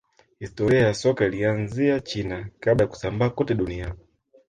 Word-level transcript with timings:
historia 0.39 0.79
ya 0.81 0.93
soka 0.93 1.25
ilianzia 1.25 1.99
china 1.99 2.49
kabla 2.59 2.83
ya 2.83 2.87
kusambaa 2.87 3.29
kote 3.29 3.55
duniani 3.55 3.99